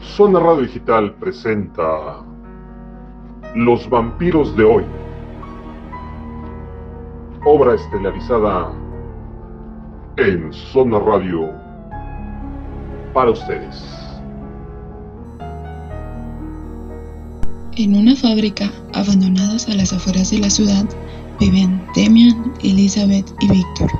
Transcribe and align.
Zona 0.00 0.40
Radio 0.40 0.62
Digital 0.62 1.14
presenta 1.14 2.22
Los 3.54 3.88
vampiros 3.88 4.56
de 4.56 4.64
hoy. 4.64 4.84
Obra 7.44 7.74
estelarizada 7.74 8.72
en 10.16 10.52
Zona 10.52 10.98
Radio 10.98 11.50
para 13.14 13.30
ustedes. 13.30 13.84
En 17.76 17.94
una 17.94 18.16
fábrica, 18.16 18.70
abandonadas 18.94 19.68
a 19.68 19.74
las 19.74 19.92
afueras 19.92 20.30
de 20.30 20.38
la 20.38 20.50
ciudad, 20.50 20.84
viven 21.38 21.82
Demian, 21.94 22.54
Elizabeth 22.62 23.26
y 23.40 23.48
Víctor, 23.48 23.90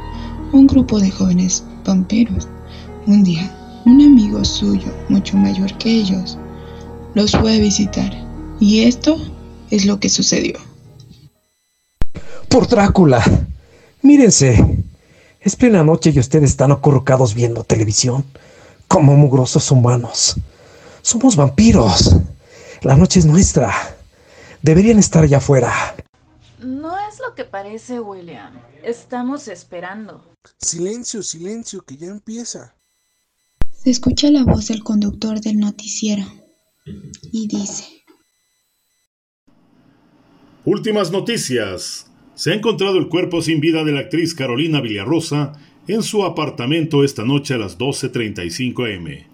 un 0.52 0.66
grupo 0.66 0.98
de 0.98 1.10
jóvenes 1.10 1.66
vampiros. 1.86 2.48
Un 3.06 3.22
día, 3.22 3.55
un 3.86 4.02
amigo 4.02 4.44
suyo, 4.44 4.92
mucho 5.08 5.36
mayor 5.36 5.72
que 5.78 5.88
ellos, 5.88 6.36
los 7.14 7.30
fue 7.30 7.56
a 7.56 7.60
visitar. 7.60 8.12
Y 8.58 8.82
esto 8.82 9.16
es 9.70 9.86
lo 9.86 10.00
que 10.00 10.08
sucedió. 10.08 10.58
Por 12.48 12.66
Drácula. 12.66 13.22
Mírense. 14.02 14.84
Es 15.40 15.54
plena 15.54 15.84
noche 15.84 16.10
y 16.10 16.18
ustedes 16.18 16.50
están 16.50 16.72
acurrucados 16.72 17.32
viendo 17.34 17.62
televisión, 17.62 18.24
como 18.88 19.14
mugrosos 19.14 19.70
humanos. 19.70 20.36
Somos 21.02 21.36
vampiros. 21.36 22.16
La 22.82 22.96
noche 22.96 23.20
es 23.20 23.26
nuestra. 23.26 23.72
Deberían 24.62 24.98
estar 24.98 25.22
allá 25.22 25.38
afuera. 25.38 25.94
No 26.58 26.98
es 27.08 27.20
lo 27.20 27.36
que 27.36 27.44
parece, 27.44 28.00
William. 28.00 28.52
Estamos 28.82 29.46
esperando. 29.46 30.24
Silencio, 30.58 31.22
silencio, 31.22 31.82
que 31.82 31.96
ya 31.96 32.08
empieza. 32.08 32.75
Se 33.86 33.92
escucha 33.92 34.32
la 34.32 34.42
voz 34.42 34.66
del 34.66 34.82
conductor 34.82 35.40
del 35.40 35.60
noticiero 35.60 36.24
y 37.32 37.46
dice, 37.46 37.84
Últimas 40.64 41.12
noticias. 41.12 42.10
Se 42.34 42.50
ha 42.50 42.54
encontrado 42.54 42.98
el 42.98 43.06
cuerpo 43.06 43.42
sin 43.42 43.60
vida 43.60 43.84
de 43.84 43.92
la 43.92 44.00
actriz 44.00 44.34
Carolina 44.34 44.80
Villarrosa 44.80 45.52
en 45.86 46.02
su 46.02 46.24
apartamento 46.24 47.04
esta 47.04 47.24
noche 47.24 47.54
a 47.54 47.58
las 47.58 47.78
12.35 47.78 48.96
am. 48.96 49.24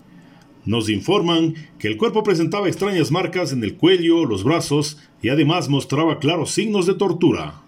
Nos 0.66 0.90
informan 0.90 1.54
que 1.78 1.88
el 1.88 1.96
cuerpo 1.96 2.22
presentaba 2.22 2.68
extrañas 2.68 3.10
marcas 3.10 3.54
en 3.54 3.64
el 3.64 3.78
cuello, 3.78 4.26
los 4.26 4.44
brazos 4.44 4.98
y 5.22 5.30
además 5.30 5.70
mostraba 5.70 6.18
claros 6.18 6.50
signos 6.50 6.84
de 6.84 6.92
tortura. 6.92 7.62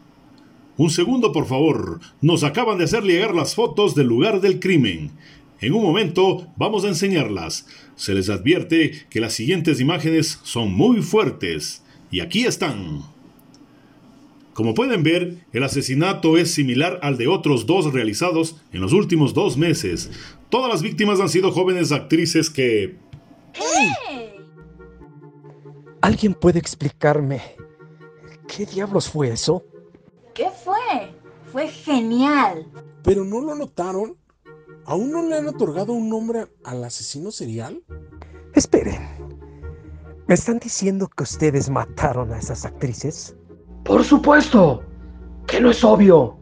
Un 0.76 0.90
segundo, 0.90 1.32
por 1.32 1.46
favor. 1.46 2.00
Nos 2.20 2.44
acaban 2.44 2.76
de 2.76 2.84
hacer 2.84 3.04
llegar 3.04 3.34
las 3.34 3.54
fotos 3.54 3.94
del 3.94 4.08
lugar 4.08 4.42
del 4.42 4.60
crimen. 4.60 5.12
En 5.64 5.72
un 5.72 5.82
momento 5.82 6.46
vamos 6.58 6.84
a 6.84 6.88
enseñarlas. 6.88 7.66
Se 7.96 8.12
les 8.12 8.28
advierte 8.28 9.06
que 9.08 9.18
las 9.18 9.32
siguientes 9.32 9.80
imágenes 9.80 10.38
son 10.42 10.70
muy 10.74 11.00
fuertes. 11.00 11.82
Y 12.10 12.20
aquí 12.20 12.44
están. 12.44 13.00
Como 14.52 14.74
pueden 14.74 15.02
ver, 15.02 15.38
el 15.54 15.64
asesinato 15.64 16.36
es 16.36 16.52
similar 16.52 17.00
al 17.00 17.16
de 17.16 17.28
otros 17.28 17.64
dos 17.64 17.94
realizados 17.94 18.56
en 18.74 18.82
los 18.82 18.92
últimos 18.92 19.32
dos 19.32 19.56
meses. 19.56 20.10
Todas 20.50 20.70
las 20.70 20.82
víctimas 20.82 21.18
han 21.18 21.30
sido 21.30 21.50
jóvenes 21.50 21.92
actrices 21.92 22.50
que... 22.50 22.98
¿Alguien 26.02 26.34
puede 26.34 26.58
explicarme 26.58 27.40
qué 28.54 28.66
diablos 28.66 29.08
fue 29.08 29.30
eso? 29.30 29.64
¿Qué 30.34 30.48
fue? 30.62 31.14
Fue 31.50 31.68
genial. 31.68 32.66
¿Pero 33.02 33.24
no 33.24 33.40
lo 33.40 33.54
notaron? 33.54 34.18
¿Aún 34.86 35.10
no 35.10 35.22
le 35.22 35.38
han 35.38 35.48
otorgado 35.48 35.92
un 35.94 36.10
nombre 36.10 36.46
al 36.64 36.84
asesino 36.84 37.30
serial? 37.30 37.82
Esperen. 38.54 39.00
¿Me 40.26 40.34
están 40.34 40.58
diciendo 40.58 41.08
que 41.08 41.22
ustedes 41.22 41.70
mataron 41.70 42.32
a 42.32 42.38
esas 42.38 42.66
actrices? 42.66 43.34
Por 43.84 44.04
supuesto, 44.04 44.82
que 45.46 45.60
no 45.60 45.70
es 45.70 45.82
obvio. 45.84 46.36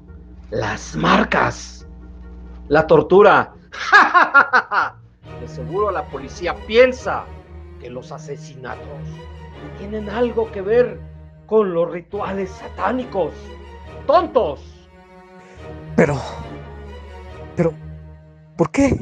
Las 0.50 0.96
marcas. 0.96 1.86
La 2.68 2.86
tortura. 2.86 3.54
De 5.40 5.48
seguro 5.48 5.90
la 5.92 6.04
policía 6.08 6.54
piensa 6.66 7.24
que 7.80 7.90
los 7.90 8.10
asesinatos 8.10 9.08
tienen 9.78 10.10
algo 10.10 10.50
que 10.50 10.62
ver 10.62 11.00
con 11.46 11.72
los 11.74 11.90
rituales 11.90 12.50
satánicos. 12.50 13.32
¡Tontos! 14.06 14.60
Pero... 15.96 16.20
Pero... 17.56 17.72
¿Por 18.62 18.70
qué? 18.70 18.96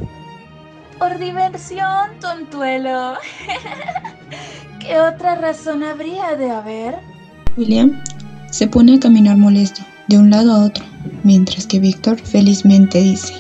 Por 0.98 1.19
diversión, 1.19 2.19
tontuelo. 2.19 3.16
¿Qué 4.81 4.98
otra 4.98 5.34
razón 5.34 5.82
habría 5.82 6.34
de 6.34 6.50
haber? 6.50 6.94
William 7.59 8.03
se 8.50 8.69
pone 8.69 8.94
a 8.94 9.00
caminar 9.00 9.37
molesto 9.37 9.82
de 10.09 10.16
un 10.16 10.31
lado 10.31 10.53
a 10.53 10.65
otro, 10.65 10.82
mientras 11.25 11.66
que 11.66 11.78
Víctor 11.78 12.19
felizmente 12.19 13.00
dice, 13.00 13.34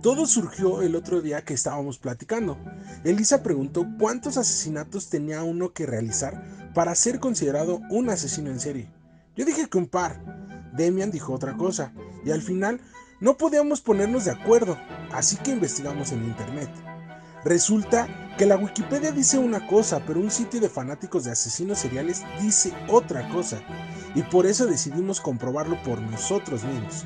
Todo 0.00 0.24
surgió 0.24 0.80
el 0.80 0.96
otro 0.96 1.20
día 1.20 1.44
que 1.44 1.52
estábamos 1.52 1.98
platicando. 1.98 2.56
Elisa 3.04 3.42
preguntó 3.42 3.86
cuántos 3.98 4.38
asesinatos 4.38 5.10
tenía 5.10 5.42
uno 5.42 5.74
que 5.74 5.84
realizar 5.84 6.42
para 6.72 6.94
ser 6.94 7.20
considerado 7.20 7.82
un 7.90 8.08
asesino 8.08 8.48
en 8.48 8.60
serie. 8.60 8.88
Yo 9.36 9.44
dije 9.44 9.68
que 9.68 9.76
un 9.76 9.86
par. 9.86 10.18
Demian 10.72 11.10
dijo 11.10 11.34
otra 11.34 11.58
cosa. 11.58 11.92
Y 12.24 12.30
al 12.30 12.40
final 12.40 12.80
no 13.20 13.36
podíamos 13.36 13.80
ponernos 13.80 14.24
de 14.26 14.32
acuerdo, 14.32 14.78
así 15.12 15.36
que 15.36 15.52
investigamos 15.52 16.12
en 16.12 16.24
internet. 16.24 16.70
Resulta 17.44 18.08
que 18.36 18.44
la 18.44 18.56
Wikipedia 18.56 19.12
dice 19.12 19.38
una 19.38 19.66
cosa, 19.66 20.02
pero 20.06 20.20
un 20.20 20.30
sitio 20.30 20.60
de 20.60 20.68
fanáticos 20.68 21.24
de 21.24 21.30
asesinos 21.30 21.78
seriales 21.78 22.22
dice 22.40 22.72
otra 22.88 23.28
cosa, 23.28 23.58
y 24.14 24.22
por 24.22 24.46
eso 24.46 24.66
decidimos 24.66 25.20
comprobarlo 25.20 25.82
por 25.82 26.00
nosotros 26.00 26.64
mismos. 26.64 27.04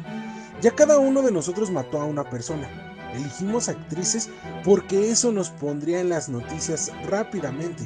Ya 0.61 0.73
cada 0.73 0.99
uno 0.99 1.23
de 1.23 1.31
nosotros 1.31 1.71
mató 1.71 2.01
a 2.01 2.05
una 2.05 2.29
persona. 2.29 2.69
Elegimos 3.15 3.69
actrices 3.69 4.31
porque 4.65 5.11
eso 5.11 5.33
nos 5.33 5.51
pondría 5.51 6.01
en 6.01 6.09
las 6.09 6.29
noticias 6.29 6.93
rápidamente. 7.09 7.85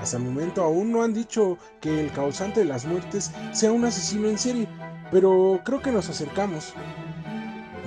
Hasta 0.00 0.16
el 0.16 0.24
momento 0.24 0.62
aún 0.62 0.92
no 0.92 1.02
han 1.02 1.14
dicho 1.14 1.58
que 1.80 2.00
el 2.00 2.12
causante 2.12 2.60
de 2.60 2.66
las 2.66 2.84
muertes 2.84 3.30
sea 3.52 3.72
un 3.72 3.84
asesino 3.84 4.28
en 4.28 4.38
serie, 4.38 4.68
pero 5.10 5.60
creo 5.64 5.80
que 5.80 5.92
nos 5.92 6.08
acercamos. 6.08 6.74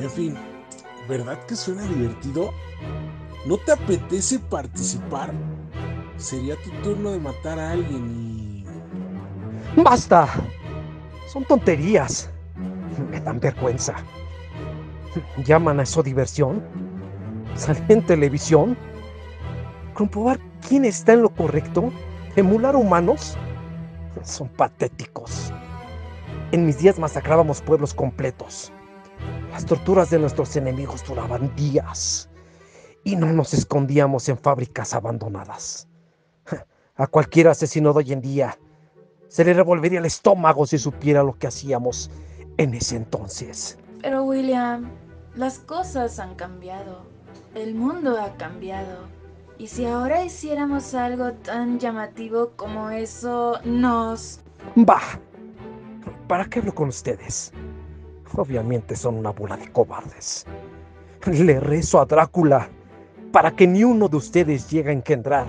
En 0.02 0.10
fin, 0.10 0.38
¿verdad 1.10 1.38
que 1.46 1.58
suena 1.58 1.84
divertido? 1.84 2.52
¿No 3.46 3.58
te 3.58 3.74
apetece 3.74 4.40
participar? 4.40 5.34
Sería 6.16 6.56
tu 6.56 6.70
turno 6.84 7.12
de 7.12 7.20
matar 7.20 7.60
a 7.60 7.72
alguien 7.72 8.66
y... 9.76 9.82
¡Basta! 9.82 10.28
Son 11.28 11.44
tonterías. 11.44 12.30
Me 13.12 13.20
dan 13.20 13.42
vergüenza. 13.42 13.96
¿Llaman 15.44 15.82
a 15.82 15.84
eso 15.84 16.02
diversión? 16.02 16.64
¿Salir 17.56 17.84
en 17.90 18.06
televisión? 18.06 18.78
¿Comprobar 19.94 20.40
quién 20.66 20.86
está 20.86 21.12
en 21.12 21.24
lo 21.24 21.30
correcto? 21.30 21.92
¿Emular 22.38 22.78
humanos? 22.78 23.38
Son 24.24 24.48
patéticos. 24.48 25.52
En 26.54 26.66
mis 26.66 26.80
días 26.80 26.98
masacrábamos 26.98 27.62
pueblos 27.62 27.94
completos. 27.94 28.72
Las 29.52 29.66
torturas 29.66 30.10
de 30.10 30.20
nuestros 30.20 30.56
enemigos 30.56 31.04
duraban 31.06 31.54
días 31.56 32.30
y 33.04 33.16
no 33.16 33.28
nos 33.28 33.54
escondíamos 33.54 34.30
en 34.30 34.38
fábricas 34.38 34.94
abandonadas. 34.94 35.88
A 36.96 37.08
cualquier 37.08 37.48
asesino 37.48 37.94
de 37.94 38.00
hoy 38.00 38.14
en 38.14 38.22
día 38.22 38.58
se 39.28 39.46
le 39.46 39.54
revolvería 39.54 40.00
el 40.00 40.06
estómago 40.06 40.66
si 40.66 40.78
supiera 40.78 41.24
lo 41.24 41.38
que 41.38 41.48
hacíamos 41.48 42.12
en 42.58 42.74
ese 42.74 42.98
entonces. 42.98 43.78
Pero 44.02 44.24
William, 44.24 44.90
las 45.36 45.60
cosas 45.60 46.20
han 46.20 46.36
cambiado. 46.36 47.04
El 47.56 47.76
mundo 47.76 48.20
ha 48.20 48.36
cambiado. 48.38 49.08
Y 49.58 49.68
si 49.68 49.86
ahora 49.86 50.24
hiciéramos 50.24 50.94
algo 50.94 51.34
tan 51.34 51.80
llamativo 51.80 52.52
como 52.56 52.90
eso, 52.90 53.60
nos... 53.64 54.42
Bah, 54.76 55.20
¿para 56.28 56.46
qué 56.46 56.60
hablo 56.60 56.74
con 56.74 56.90
ustedes? 56.90 57.52
Obviamente 58.36 58.96
son 58.96 59.16
una 59.16 59.32
bola 59.32 59.58
de 59.58 59.72
cobardes. 59.72 60.46
Le 61.26 61.60
rezo 61.60 62.00
a 62.00 62.06
Drácula 62.06 62.70
para 63.32 63.52
que 63.52 63.68
ni 63.68 63.84
uno 63.84 64.08
de 64.08 64.18
ustedes 64.18 64.70
llegue 64.70 64.90
a 64.90 64.94
engendrar. 64.94 65.48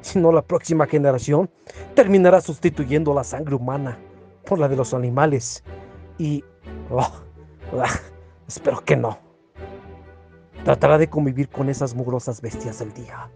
Si 0.00 0.18
no, 0.18 0.32
la 0.32 0.42
próxima 0.42 0.86
generación 0.86 1.50
terminará 1.94 2.40
sustituyendo 2.40 3.12
la 3.14 3.24
sangre 3.24 3.54
humana 3.54 3.98
por 4.44 4.58
la 4.58 4.68
de 4.68 4.76
los 4.76 4.94
animales. 4.94 5.64
Y... 6.18 6.44
oh, 6.90 7.12
ah, 7.80 8.00
espero 8.46 8.84
que 8.84 8.96
no. 8.96 9.18
Tratará 10.64 10.98
de 10.98 11.08
convivir 11.08 11.48
con 11.48 11.68
esas 11.68 11.94
mugrosas 11.94 12.40
bestias 12.40 12.78
del 12.78 12.92
día. 12.92 13.30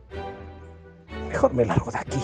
Mejor 1.29 1.55
me 1.55 1.65
largo 1.65 1.91
de 1.91 1.99
aquí. 1.99 2.21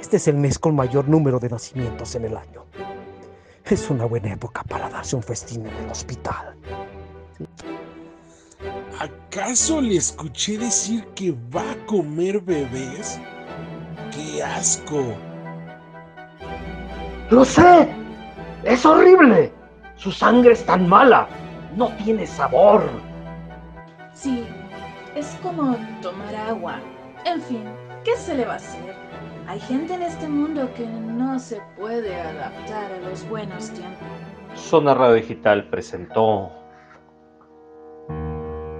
Este 0.00 0.18
es 0.18 0.28
el 0.28 0.36
mes 0.36 0.58
con 0.58 0.76
mayor 0.76 1.08
número 1.08 1.40
de 1.40 1.48
nacimientos 1.48 2.14
en 2.14 2.26
el 2.26 2.36
año. 2.36 2.64
Es 3.68 3.90
una 3.90 4.04
buena 4.04 4.32
época 4.32 4.62
para 4.62 4.88
darse 4.88 5.16
un 5.16 5.24
festín 5.24 5.66
en 5.66 5.74
el 5.74 5.90
hospital. 5.90 6.54
¿Acaso 9.00 9.80
le 9.80 9.96
escuché 9.96 10.56
decir 10.56 11.04
que 11.16 11.32
va 11.52 11.62
a 11.72 11.86
comer 11.86 12.40
bebés? 12.40 13.20
¡Qué 14.14 14.40
asco! 14.40 15.16
¡Lo 17.30 17.44
sé! 17.44 17.88
¡Es 18.62 18.86
horrible! 18.86 19.52
Su 19.96 20.12
sangre 20.12 20.52
es 20.52 20.64
tan 20.64 20.88
mala. 20.88 21.26
No 21.74 21.88
tiene 21.96 22.24
sabor. 22.24 22.88
Sí, 24.14 24.46
es 25.16 25.26
como 25.42 25.76
tomar 26.02 26.36
agua. 26.36 26.78
En 27.24 27.42
fin, 27.42 27.64
¿qué 28.04 28.16
se 28.16 28.36
le 28.36 28.44
va 28.44 28.52
a 28.52 28.56
hacer? 28.56 28.94
Hay 29.48 29.60
gente 29.60 29.94
en 29.94 30.02
este 30.02 30.28
mundo 30.28 30.68
que 30.74 30.84
no 30.86 31.38
se 31.38 31.60
puede 31.76 32.20
adaptar 32.20 32.92
a 32.92 32.98
los 33.08 33.28
buenos 33.28 33.70
tiempos. 33.70 34.08
Zona 34.54 34.92
Radio 34.92 35.14
Digital 35.14 35.68
presentó 35.70 36.50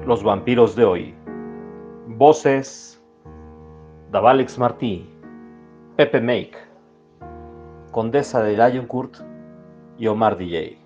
Los 0.06 0.24
vampiros 0.24 0.74
de 0.74 0.84
hoy. 0.84 1.14
Voces 2.08 3.00
Davalex 4.10 4.58
Martí, 4.58 5.08
Pepe 5.96 6.20
Make, 6.20 6.56
Condesa 7.92 8.42
de 8.42 8.56
Lioncourt 8.56 9.18
y 9.98 10.08
Omar 10.08 10.36
DJ. 10.36 10.85